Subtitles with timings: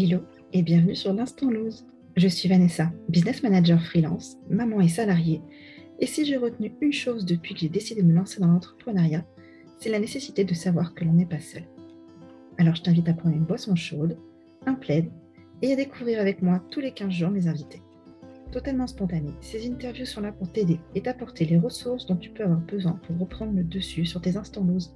[0.00, 0.20] Hello
[0.52, 1.84] et bienvenue sur l'Instant Lose.
[2.16, 5.42] Je suis Vanessa, business manager freelance, maman et salariée.
[5.98, 9.26] Et si j'ai retenu une chose depuis que j'ai décidé de me lancer dans l'entrepreneuriat,
[9.80, 11.64] c'est la nécessité de savoir que l'on n'est pas seul.
[12.58, 14.16] Alors je t'invite à prendre une boisson chaude,
[14.66, 15.10] un plaid
[15.62, 17.82] et à découvrir avec moi tous les 15 jours mes invités.
[18.52, 22.44] Totalement spontané, ces interviews sont là pour t'aider et t'apporter les ressources dont tu peux
[22.44, 24.94] avoir besoin pour reprendre le dessus sur tes instants lose.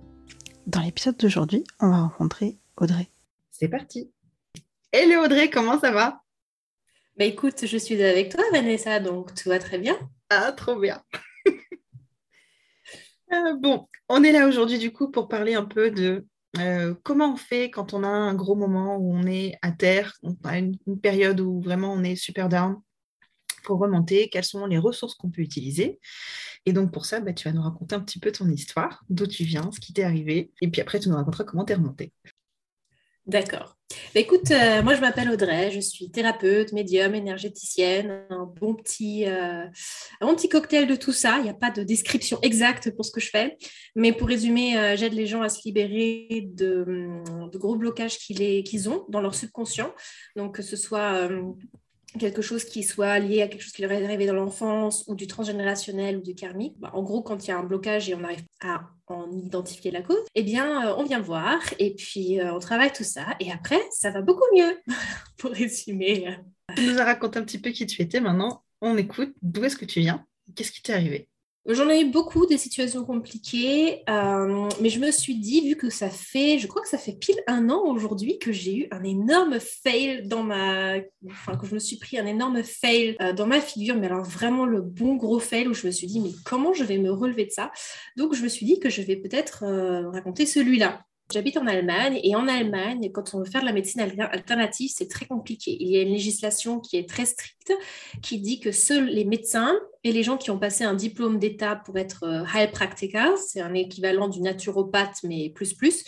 [0.69, 3.09] Dans l'épisode d'aujourd'hui, on va rencontrer Audrey.
[3.51, 4.13] C'est parti
[4.95, 6.21] Hello Audrey, comment ça va?
[7.17, 9.99] Bah écoute, je suis avec toi Vanessa, donc tout va très bien.
[10.29, 11.03] Ah, trop bien
[13.33, 16.27] euh, Bon, on est là aujourd'hui du coup pour parler un peu de
[16.59, 20.13] euh, comment on fait quand on a un gros moment où on est à terre,
[20.23, 22.77] on a une, période où vraiment on est super down
[23.65, 26.01] pour remonter, quelles sont les ressources qu'on peut utiliser.
[26.67, 29.27] Et donc pour ça, bah, tu vas nous raconter un petit peu ton histoire, d'où
[29.27, 32.13] tu viens, ce qui t'est arrivé, et puis après tu nous raconteras comment t'es remonté.
[33.27, 33.77] D'accord.
[34.15, 39.27] Bah, écoute, euh, moi je m'appelle Audrey, je suis thérapeute, médium, énergéticienne, un bon petit,
[39.27, 39.65] euh,
[40.21, 41.37] un bon petit cocktail de tout ça.
[41.39, 43.57] Il n'y a pas de description exacte pour ce que je fais,
[43.95, 48.89] mais pour résumer, euh, j'aide les gens à se libérer de, de gros blocages qu'ils
[48.89, 49.95] ont dans leur subconscient.
[50.37, 51.29] Donc que ce soit
[52.19, 55.15] quelque chose qui soit lié à quelque chose qui leur est arrivé dans l'enfance ou
[55.15, 56.79] du transgénérationnel ou du karmique.
[56.79, 59.91] Bah, en gros, quand il y a un blocage et on arrive à en identifier
[59.91, 63.27] la cause, eh bien, euh, on vient voir et puis euh, on travaille tout ça
[63.41, 64.79] et après, ça va beaucoup mieux,
[65.39, 66.37] pour résumer.
[66.77, 68.63] Tu nous as raconté un petit peu qui tu étais maintenant.
[68.81, 69.35] On écoute.
[69.43, 70.27] D'où est-ce que tu viens?
[70.55, 71.29] Qu'est-ce qui t'est arrivé?
[71.69, 75.91] J'en ai eu beaucoup des situations compliquées, euh, mais je me suis dit, vu que
[75.91, 79.05] ça fait, je crois que ça fait pile un an aujourd'hui que j'ai eu un
[79.05, 80.97] énorme fail dans ma,
[81.31, 84.25] enfin que je me suis pris un énorme fail euh, dans ma figure, mais alors
[84.25, 87.13] vraiment le bon gros fail où je me suis dit, mais comment je vais me
[87.13, 87.71] relever de ça?
[88.17, 91.05] Donc je me suis dit que je vais peut-être euh, raconter celui-là.
[91.33, 95.09] J'habite en Allemagne et en Allemagne, quand on veut faire de la médecine alternative, c'est
[95.09, 95.77] très compliqué.
[95.81, 97.73] Il y a une législation qui est très stricte
[98.23, 101.77] qui dit que seuls les médecins et les gens qui ont passé un diplôme d'État
[101.77, 106.05] pour être euh, Heilpraktiker, c'est un équivalent du naturopathe mais plus plus,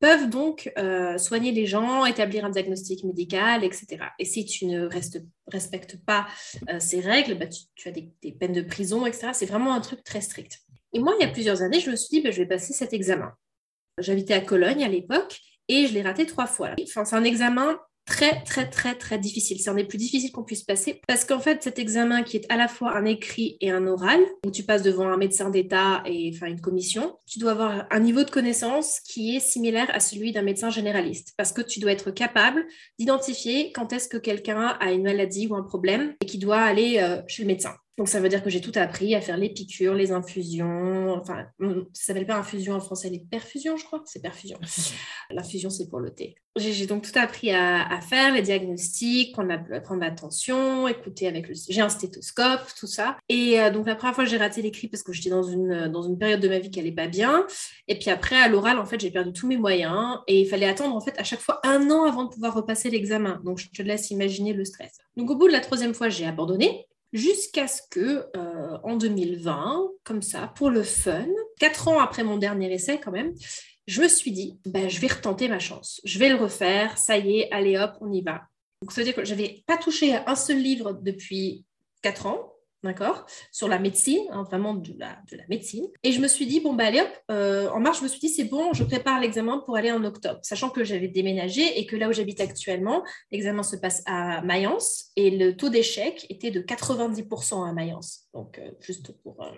[0.00, 3.98] peuvent donc euh, soigner les gens, établir un diagnostic médical, etc.
[4.18, 4.88] Et si tu ne
[5.46, 6.26] respectes pas
[6.68, 9.28] euh, ces règles, bah, tu, as des, peines de prison, etc.
[9.32, 10.58] C'est vraiment un truc très strict.
[10.92, 12.72] Et moi, il y a plusieurs années, je me suis dit, bah, je vais passer
[12.72, 13.32] cet examen.
[13.98, 16.70] J'habitais à Cologne à l'époque et je l'ai raté trois fois.
[16.82, 19.58] Enfin, c'est un examen très, très, très, très difficile.
[19.60, 22.52] C'est un des plus difficiles qu'on puisse passer parce qu'en fait, cet examen qui est
[22.52, 26.02] à la fois un écrit et un oral, où tu passes devant un médecin d'État
[26.06, 30.00] et enfin une commission, tu dois avoir un niveau de connaissance qui est similaire à
[30.00, 32.64] celui d'un médecin généraliste parce que tu dois être capable
[32.98, 36.98] d'identifier quand est-ce que quelqu'un a une maladie ou un problème et qui doit aller
[36.98, 37.74] euh, chez le médecin.
[37.96, 41.12] Donc, ça veut dire que j'ai tout appris à faire les piqûres, les infusions.
[41.12, 41.46] Enfin,
[41.92, 44.02] ça s'appelle pas infusion en français, les perfusions, je crois.
[44.04, 44.58] C'est perfusion.
[45.30, 46.34] L'infusion, c'est pour le thé.
[46.56, 50.04] J'ai donc tout appris à, faire, les diagnostics, prendre, la, prendre
[50.88, 51.54] écouter avec le.
[51.68, 53.16] J'ai un stéthoscope, tout ça.
[53.28, 56.02] Et euh, donc, la première fois, j'ai raté l'écrit parce que j'étais dans une, dans
[56.02, 57.46] une période de ma vie qui allait pas bien.
[57.86, 60.18] Et puis après, à l'oral, en fait, j'ai perdu tous mes moyens.
[60.26, 62.90] Et il fallait attendre, en fait, à chaque fois un an avant de pouvoir repasser
[62.90, 63.40] l'examen.
[63.44, 64.98] Donc, je te laisse imaginer le stress.
[65.16, 69.88] Donc, au bout de la troisième fois, j'ai abandonné jusqu'à ce que, euh, en 2020,
[70.02, 71.26] comme ça, pour le fun,
[71.58, 73.32] quatre ans après mon dernier essai quand même,
[73.86, 77.16] je me suis dit, ben, je vais retenter ma chance, je vais le refaire, ça
[77.16, 78.42] y est, allez hop, on y va.
[78.82, 81.64] Donc, ça veut dire que je n'avais pas touché à un seul livre depuis
[82.02, 82.53] quatre ans
[82.84, 85.86] d'accord, sur la médecine, hein, vraiment de la, de la, médecine.
[86.02, 88.20] Et je me suis dit, bon, bah allez hop, euh, en mars, je me suis
[88.20, 91.86] dit, c'est bon, je prépare l'examen pour aller en octobre, sachant que j'avais déménagé et
[91.86, 93.02] que là où j'habite actuellement,
[93.32, 98.23] l'examen se passe à Mayence et le taux d'échec était de 90% à Mayence.
[98.34, 99.40] Donc, euh, juste pour.
[99.42, 99.50] Euh,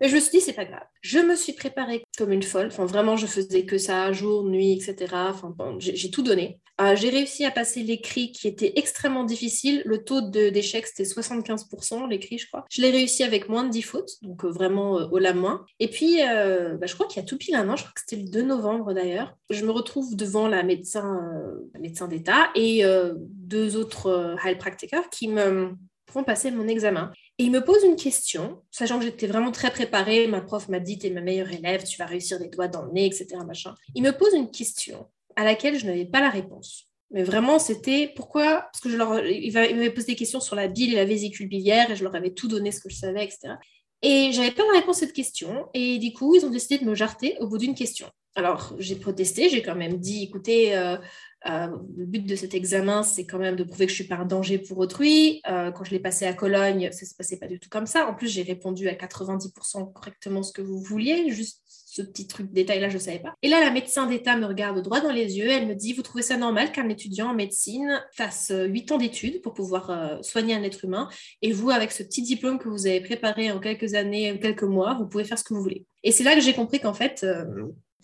[0.00, 0.84] mais je me suis dit, c'est pas grave.
[1.00, 2.66] Je me suis préparée comme une folle.
[2.66, 5.14] Enfin, vraiment, je faisais que ça, jour, nuit, etc.
[5.30, 6.60] Enfin, j'ai tout donné.
[6.78, 9.80] Euh, j'ai réussi à passer l'écrit qui était extrêmement difficile.
[9.86, 12.66] Le taux d'échec, c'était 75%, l'écrit, je crois.
[12.70, 15.64] Je l'ai réussi avec moins de 10 fautes, donc vraiment au la moins.
[15.80, 18.02] Et puis, bah, je crois qu'il y a tout pile un an, je crois que
[18.06, 21.18] c'était le 2 novembre d'ailleurs, je me retrouve devant la médecin,
[21.80, 22.84] médecin d'État et
[23.16, 25.72] deux autres Heilpraktiker qui me
[26.10, 27.12] font passer mon examen.
[27.38, 30.26] Et il me pose une question, sachant que j'étais vraiment très préparée.
[30.26, 32.92] Ma prof m'a dit, t'es ma meilleure élève, tu vas réussir des doigts dans le
[32.92, 33.26] nez, etc.
[33.46, 33.74] Machin.
[33.94, 36.86] Il me pose une question à laquelle je n'avais pas la réponse.
[37.10, 38.68] Mais vraiment, c'était pourquoi?
[38.72, 41.48] Parce que je leur, il m'avait posé des questions sur la bile et la vésicule
[41.48, 43.54] biliaire et je leur avais tout donné ce que je savais, etc.
[44.02, 45.68] Et j'avais pas la réponse à cette question.
[45.72, 48.08] Et du coup, ils ont décidé de me jarter au bout d'une question.
[48.34, 50.98] Alors, j'ai protesté, j'ai quand même dit, écoutez, euh,
[51.48, 54.16] Euh, le but de cet examen, c'est quand même de prouver que je suis pas
[54.16, 55.40] un danger pour autrui.
[55.48, 58.08] Euh, quand je l'ai passé à Cologne, ça se passait pas du tout comme ça.
[58.08, 61.30] En plus, j'ai répondu à 90% correctement ce que vous vouliez.
[61.30, 63.34] Juste ce petit truc détail-là, je ne savais pas.
[63.42, 65.48] Et là, la médecin d'État me regarde droit dans les yeux.
[65.48, 69.40] Elle me dit, vous trouvez ça normal qu'un étudiant en médecine fasse 8 ans d'études
[69.40, 71.08] pour pouvoir soigner un être humain?
[71.40, 74.94] Et vous, avec ce petit diplôme que vous avez préparé en quelques années, quelques mois,
[74.94, 75.86] vous pouvez faire ce que vous voulez.
[76.02, 77.24] Et c'est là que j'ai compris qu'en fait,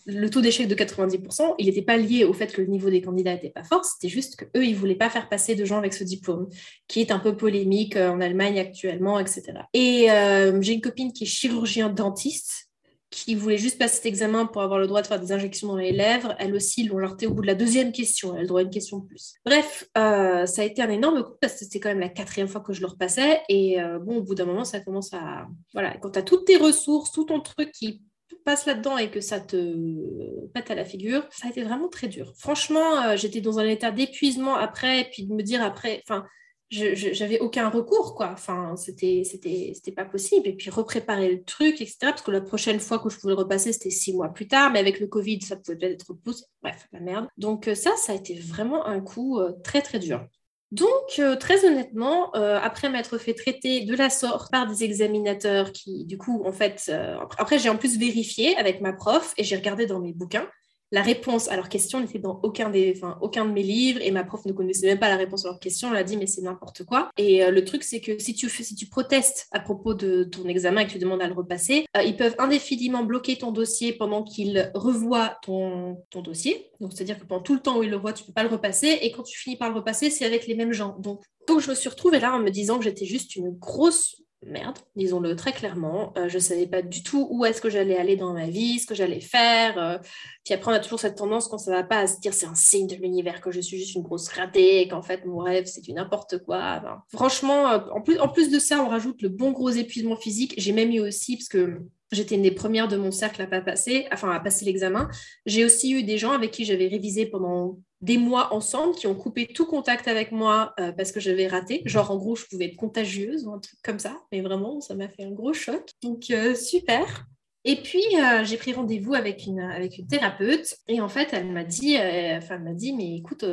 [0.05, 3.01] le taux d'échec de 90%, il n'était pas lié au fait que le niveau des
[3.01, 5.77] candidats n'était pas fort, c'était juste qu'eux, ils ne voulaient pas faire passer de gens
[5.77, 6.49] avec ce diplôme,
[6.87, 9.43] qui est un peu polémique euh, en Allemagne actuellement, etc.
[9.73, 12.69] Et euh, j'ai une copine qui est chirurgien dentiste,
[13.09, 15.77] qui voulait juste passer cet examen pour avoir le droit de faire des injections dans
[15.77, 16.35] les lèvres.
[16.39, 18.33] Elle aussi, l'ont jarté au bout de la deuxième question.
[18.33, 19.35] Elle a le droit à une question de plus.
[19.45, 22.47] Bref, euh, ça a été un énorme coup parce que c'était quand même la quatrième
[22.47, 23.41] fois que je le repassais.
[23.49, 25.45] Et bon, au bout d'un moment, ça commence à...
[25.73, 28.01] Voilà, quand tu as toutes tes ressources, tout ton truc qui
[28.45, 32.07] passe là-dedans et que ça te pète à la figure, ça a été vraiment très
[32.07, 32.33] dur.
[32.37, 36.25] Franchement, euh, j'étais dans un état d'épuisement après, puis de me dire après, enfin,
[36.73, 38.31] j'avais aucun recours, quoi.
[38.31, 40.47] Enfin, c'était, c'était, pas possible.
[40.47, 41.97] Et puis repréparer le truc, etc.
[42.01, 44.79] Parce que la prochaine fois que je pouvais repasser, c'était six mois plus tard, mais
[44.79, 46.45] avec le Covid, ça pouvait peut-être être repoussé.
[46.61, 47.27] Bref, la merde.
[47.37, 50.25] Donc euh, ça, ça a été vraiment un coup euh, très, très dur.
[50.73, 55.71] Donc, euh, très honnêtement, euh, après m'être fait traiter de la sorte par des examinateurs
[55.71, 59.43] qui, du coup, en fait, euh, après, j'ai en plus vérifié avec ma prof et
[59.43, 60.47] j'ai regardé dans mes bouquins
[60.93, 64.23] la réponse à leur question n'était dans aucun, des, aucun de mes livres et ma
[64.23, 65.89] prof ne connaissait même pas la réponse à leur question.
[65.89, 67.09] Elle a dit, mais c'est n'importe quoi.
[67.17, 70.47] Et euh, le truc, c'est que si tu, si tu protestes à propos de ton
[70.47, 73.93] examen et que tu demandes à le repasser, euh, ils peuvent indéfiniment bloquer ton dossier
[73.93, 76.69] pendant qu'ils revoient ton, ton dossier.
[76.79, 78.49] Donc, c'est-à-dire que pendant tout le temps où ils le voient, tu peux pas le
[78.49, 78.99] repasser.
[79.01, 80.95] Et quand tu finis par le repasser, c'est avec les mêmes gens.
[80.99, 84.21] Donc, donc, je me suis retrouvée là en me disant que j'étais juste une grosse
[84.45, 86.13] merde, disons-le très clairement.
[86.17, 88.79] Euh, je ne savais pas du tout où est-ce que j'allais aller dans ma vie,
[88.79, 89.77] ce que j'allais faire.
[89.77, 89.97] Euh.
[90.43, 92.33] Puis après, on a toujours cette tendance, quand ça ne va pas, à se dire
[92.33, 95.37] c'est un signe de l'univers, que je suis juste une grosse ratée, qu'en fait, mon
[95.37, 96.81] rêve, c'est du n'importe quoi.
[97.09, 100.53] franchement, euh, en, plus, en plus de ça, on rajoute le bon gros épuisement physique.
[100.57, 101.79] J'ai même eu aussi, parce que
[102.13, 105.09] j'étais une des premières de mon cercle à pas passer, enfin à passer l'examen.
[105.45, 109.15] J'ai aussi eu des gens avec qui j'avais révisé pendant des mois ensemble qui ont
[109.15, 111.81] coupé tout contact avec moi euh, parce que j'avais raté.
[111.85, 114.19] Genre, en gros, je pouvais être contagieuse ou un truc comme ça.
[114.31, 115.89] Mais vraiment, ça m'a fait un gros choc.
[116.01, 117.25] Donc, euh, super.
[117.63, 120.75] Et puis, euh, j'ai pris rendez-vous avec une, avec une thérapeute.
[120.89, 123.45] Et en fait, elle m'a dit, enfin, m'a dit, mais écoute,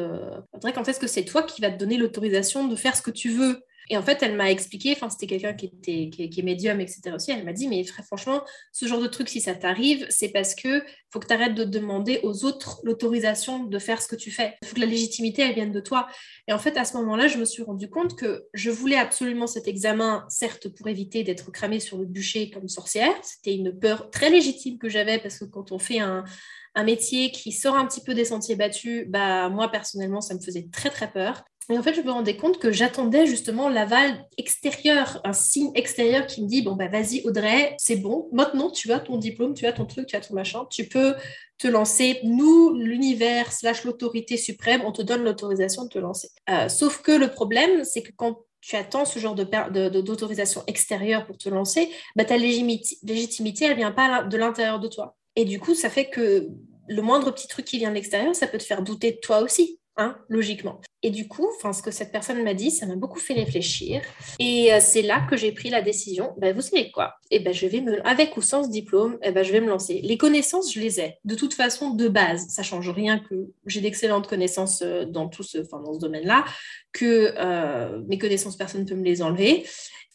[0.75, 3.31] qu'en fait, que c'est toi qui vas te donner l'autorisation de faire ce que tu
[3.31, 3.63] veux?
[3.91, 7.13] Et en fait, elle m'a expliqué, enfin, c'était quelqu'un qui, était, qui, est médium, etc.
[7.13, 7.33] aussi.
[7.33, 10.85] Elle m'a dit, mais franchement, ce genre de truc, si ça t'arrive, c'est parce que
[11.13, 14.55] faut que tu arrêtes de demander aux autres l'autorisation de faire ce que tu fais.
[14.63, 16.07] Il faut que la légitimité, elle vienne de toi.
[16.47, 19.49] Et en fait, à ce moment-là, je me suis rendu compte que je voulais absolument
[19.49, 23.13] cet examen, certes, pour éviter d'être cramée sur le bûcher comme sorcière.
[23.25, 26.25] C'était une peur très légitime que j'avais parce que quand on fait un,
[26.75, 30.40] un métier qui sort un petit peu des sentiers battus, bah moi personnellement ça me
[30.40, 31.44] faisait très très peur.
[31.69, 36.26] Et en fait, je me rendais compte que j'attendais justement l'aval extérieur, un signe extérieur
[36.26, 39.67] qui me dit bon bah vas-y Audrey, c'est bon, maintenant tu as ton diplôme, tu
[39.67, 41.14] as ton truc, tu as ton machin, tu peux
[41.58, 42.19] te lancer.
[42.25, 43.50] Nous, l'univers
[43.84, 46.31] l'autorité suprême, on te donne l'autorisation de te lancer.
[46.49, 51.25] Euh, sauf que le problème, c'est que quand tu attends ce genre d'autorisation de, extérieure
[51.25, 55.17] pour te lancer, bah, ta légitimité, elle vient pas de l'intérieur de toi.
[55.37, 56.49] Et du coup, ça fait que
[56.88, 59.41] le moindre petit truc qui vient de l'extérieur, ça peut te faire douter de toi
[59.41, 59.81] aussi.
[59.97, 60.81] Hein, logiquement.
[61.03, 64.00] Et du coup, ce que cette personne m'a dit, ça m'a beaucoup fait réfléchir.
[64.38, 67.17] Et euh, c'est là que j'ai pris la décision, ben, vous savez quoi?
[67.31, 69.61] Et eh ben, je vais me, Avec ou sans ce diplôme, eh ben, je vais
[69.61, 70.00] me lancer.
[70.03, 71.19] Les connaissances, je les ai.
[71.25, 73.35] De toute façon, de base, ça change rien que
[73.67, 76.47] j'ai d'excellentes connaissances euh, dans, tout ce, dans ce domaine-là,
[76.93, 79.67] que euh, mes connaissances, personne ne peut me les enlever.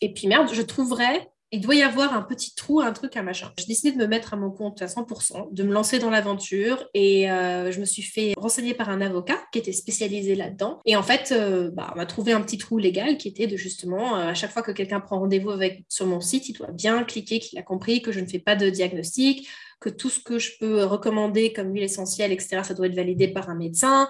[0.01, 3.23] Et puis merde, je trouverais il doit y avoir un petit trou, un truc, un
[3.23, 3.51] machin.
[3.57, 6.87] J'ai décidé de me mettre à mon compte à 100%, de me lancer dans l'aventure
[6.93, 10.79] et euh, je me suis fait renseigner par un avocat qui était spécialisé là-dedans.
[10.85, 13.57] Et en fait, euh, bah, on m'a trouvé un petit trou légal qui était de
[13.57, 16.71] justement, euh, à chaque fois que quelqu'un prend rendez-vous avec sur mon site, il doit
[16.71, 19.47] bien cliquer qu'il a compris que je ne fais pas de diagnostic,
[19.79, 23.27] que tout ce que je peux recommander comme huile essentielle, etc., ça doit être validé
[23.27, 24.09] par un médecin,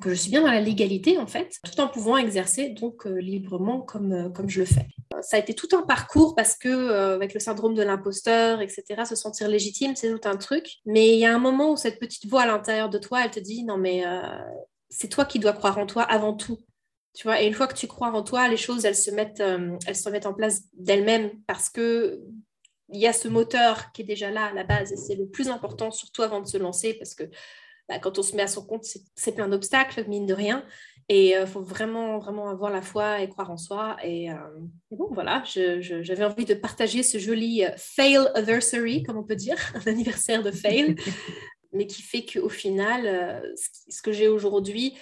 [0.00, 3.18] que je suis bien dans la légalité en fait, tout en pouvant exercer donc euh,
[3.18, 4.86] librement comme, euh, comme je le fais.
[5.22, 8.84] Ça a été tout un parcours parce que euh, avec le syndrome de l'imposteur, etc.,
[9.08, 10.76] se sentir légitime, c'est tout un truc.
[10.84, 13.30] Mais il y a un moment où cette petite voix à l'intérieur de toi, elle
[13.30, 14.04] te dit non mais
[14.90, 16.58] c'est toi qui dois croire en toi avant tout.
[17.14, 19.40] Tu vois, et une fois que tu crois en toi, les choses elles se mettent,
[19.40, 22.20] elles se mettent en place d'elles-mêmes parce que
[22.90, 25.26] il y a ce moteur qui est déjà là à la base et c'est le
[25.26, 27.24] plus important surtout avant de se lancer parce que
[27.88, 30.64] bah, quand on se met à son compte, c'est plein d'obstacles, mine de rien.
[31.08, 33.96] Et il euh, faut vraiment, vraiment avoir la foi et croire en soi.
[34.04, 34.34] Et, euh,
[34.90, 39.56] bon, voilà, j'avais envie de partager ce joli euh, fail anniversary, comme on peut dire,
[39.74, 40.96] un anniversaire de fail.
[41.72, 43.42] mais qui fait qu'au final,
[43.90, 44.94] ce que j'ai aujourd'hui,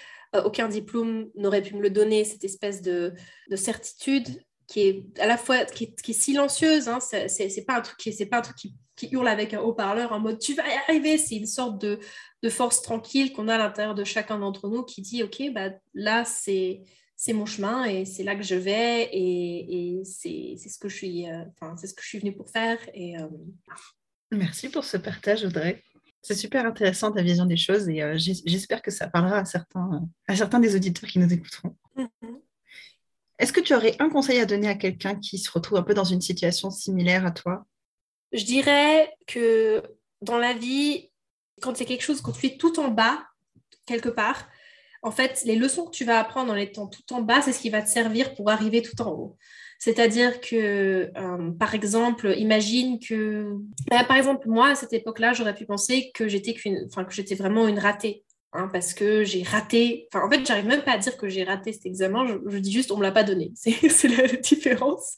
[0.45, 3.15] aucun diplôme n'aurait pu me le donner, cette espèce de,
[3.55, 4.27] certitude
[4.67, 8.27] qui est à la fois qui est, silencieuse, hein, c'est pas un truc qui c'est
[8.27, 8.75] pas un truc qui,
[9.13, 12.01] hurle avec un haut-parleur en mode tu vas y arriver, c'est une sorte de,
[12.49, 16.25] force tranquille qu'on a à l'intérieur de chacun d'entre nous qui dit ok bah là
[16.25, 16.83] c'est
[17.17, 21.29] c'est mon chemin et c'est là que je vais et, c'est ce que je suis
[21.29, 21.45] euh,
[21.77, 23.27] c'est ce que je suis venue pour faire et euh,
[24.31, 25.83] merci pour ce partage Audrey.
[26.23, 30.09] C'est super intéressant ta vision des choses et euh, j'espère que ça parlera à certains,
[30.27, 31.77] à certains des auditeurs qui nous écouteront.
[33.39, 35.95] Est-ce que tu aurais un conseil à donner à quelqu'un qui se retrouve un peu
[35.95, 37.67] dans une situation similaire à toi?
[38.33, 39.83] Je dirais que
[40.23, 41.11] dans la vie,
[41.61, 43.27] quand c'est quelque chose que tu fais tout en bas,
[43.87, 44.49] quelque part,
[45.03, 47.61] en fait, les leçons que tu vas apprendre en étant tout en bas, c'est ce
[47.61, 49.37] qui va te servir pour arriver tout en haut.
[49.79, 53.53] C'est-à-dire que, euh, par exemple, imagine que,
[53.89, 58.25] bah, par exemple, moi, à cette époque-là, j'aurais pu penser que j'étais vraiment une ratée.
[58.57, 61.75] Hein, parce que j'ai raté, en fait j'arrive même pas à dire que j'ai raté
[61.75, 65.15] cet examen, je, dis juste on me l'a pas donné, c'est la différence.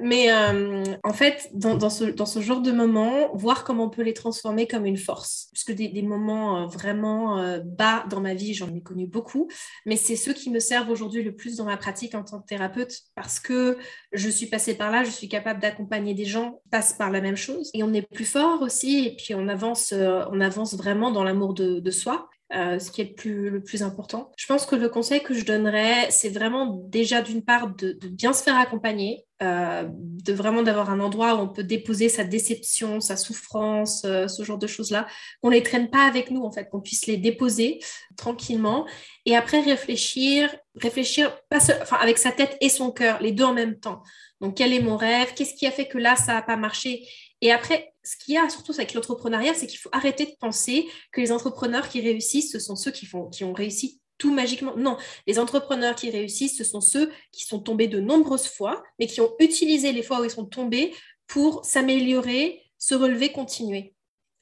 [0.00, 4.68] Mais euh, en fait dans, ce, genre de moments, voir comment on peut les transformer
[4.68, 8.72] comme une force, puisque des, des moments euh, vraiment euh, bas dans ma vie, j'en
[8.72, 9.48] ai connu beaucoup,
[9.84, 12.46] mais c'est ceux qui me servent aujourd'hui le plus dans ma pratique en tant que
[12.46, 13.78] thérapeute, parce que
[14.12, 17.20] je suis passée par là, je suis capable d'accompagner des gens qui passent par la
[17.20, 21.10] même chose, et on est plus fort aussi, et puis on avance, on avance vraiment
[21.10, 22.28] dans l'amour de soi.
[22.54, 24.30] Euh, ce qui est le plus, important.
[24.36, 28.32] Je pense que le conseil que je donnerais, c'est vraiment déjà d'une part de, bien
[28.32, 33.00] se faire accompagner, euh, de vraiment d'avoir un endroit où on peut déposer sa déception,
[33.00, 35.08] sa souffrance, euh, ce genre de choses-là,
[35.42, 37.80] qu'on les traîne pas avec nous en fait, qu'on puisse les déposer
[38.16, 38.86] tranquillement
[39.24, 43.54] et après réfléchir, réfléchir pas enfin, avec sa tête et son cœur, les deux en
[43.54, 44.04] même temps.
[44.40, 45.34] Donc quel est mon rêve?
[45.34, 47.08] Qu'est-ce qui a fait que là ça n'a pas marché?
[47.40, 50.88] Et après ce qu'il y a surtout avec l'entrepreneuriat, c'est qu'il faut arrêter de penser
[51.10, 54.76] que les entrepreneurs qui réussissent, ce sont ceux qui, ont réussi tout magiquement.
[54.76, 54.96] Non,
[55.26, 59.20] les entrepreneurs qui réussissent, ce sont ceux qui sont tombés de nombreuses fois, mais qui
[59.20, 60.94] ont utilisé les fois où ils sont tombés
[61.26, 63.94] pour s'améliorer, se relever, continuer.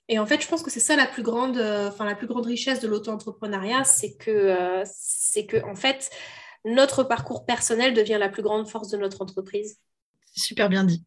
[0.09, 2.45] Et en fait, je pense que c'est ça la plus grande, euh, la plus grande
[2.45, 4.85] richesse de l'auto-entrepreneuriat, c'est que, euh,
[5.49, 6.11] que en fait,
[6.67, 9.79] notre parcours personnel devient la plus grande force de notre entreprise.
[10.35, 11.03] Super bien dit.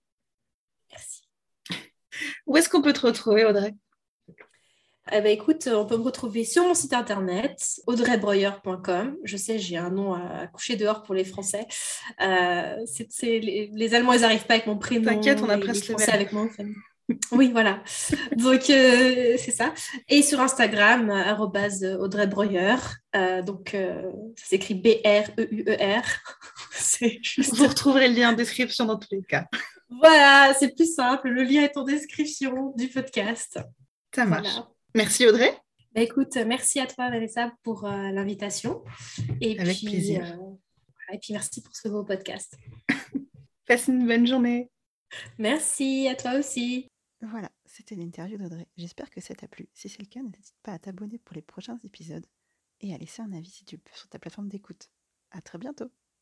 [2.45, 3.74] Où est-ce qu'on peut te retrouver, Audrey?
[5.12, 9.15] Eh ben, écoute, on peut me retrouver sur mon site internet, audreybroyer.com.
[9.24, 11.65] Je sais, j'ai un nom à coucher dehors pour les Français.
[12.21, 12.75] Euh,
[13.21, 15.05] les, Allemands, ils n'arrivent pas avec mon prénom.
[15.05, 16.09] T'inquiète, on a presque le même.
[16.09, 16.47] avec moi.
[17.31, 17.81] oui, voilà.
[18.36, 19.74] Donc, euh, c'est ça.
[20.09, 21.09] Et sur Instagram,
[21.39, 22.29] Audrey
[23.15, 23.69] euh, donc,
[24.36, 26.03] ça s'écrit B-R-E-U-E-R.
[27.21, 27.55] juste...
[27.55, 29.45] Vous retrouverez le lien en description dans tous les cas.
[29.89, 31.29] Voilà, c'est plus simple.
[31.29, 33.60] Le lien est en description du podcast.
[34.13, 34.60] Ça marche.
[34.96, 35.58] Merci Audrey.
[35.94, 38.84] Bah, écoute, merci à toi Vanessa pour euh, l'invitation.
[39.41, 40.24] Et Avec plaisir.
[40.24, 42.56] Euh, et puis merci pour ce beau podcast.
[43.67, 44.70] Passe une bonne journée.
[45.38, 46.88] Merci à toi aussi.
[47.22, 48.67] Voilà, c'était l'interview d'Audrey.
[48.77, 49.70] J'espère que ça t'a plu.
[49.74, 52.25] Si c'est le cas, n'hésite pas à t'abonner pour les prochains épisodes
[52.82, 54.89] et à laisser un avis si tu peux sur ta plateforme d'écoute.
[55.32, 55.89] À très bientôt.